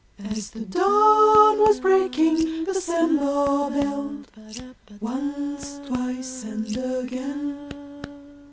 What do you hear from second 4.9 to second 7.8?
Once, twice and again!